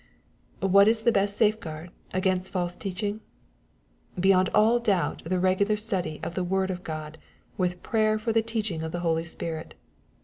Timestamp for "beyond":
4.19-4.49